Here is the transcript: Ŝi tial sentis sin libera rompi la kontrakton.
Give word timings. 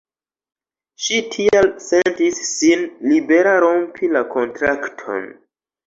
Ŝi 1.07 1.19
tial 1.35 1.69
sentis 1.89 2.41
sin 2.55 2.83
libera 3.13 3.55
rompi 3.69 4.15
la 4.19 4.29
kontrakton. 4.37 5.35